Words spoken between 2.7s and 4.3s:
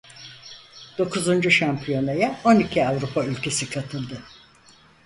Avrupa ülkesi katıldı.